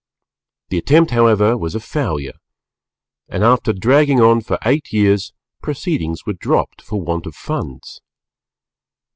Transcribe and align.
The 0.69 0.79
attempt, 0.79 1.11
however, 1.11 1.55
was 1.55 1.75
a 1.75 1.79
failure, 1.79 2.39
and, 3.29 3.43
after 3.43 3.71
dragging 3.71 4.19
on 4.19 4.41
for 4.41 4.57
eight 4.65 4.91
years, 4.91 5.31
proceedings 5.61 6.25
were 6.25 6.33
dropped 6.33 6.81
for 6.81 6.99
want 6.99 7.27
of 7.27 7.35
funds. 7.35 8.01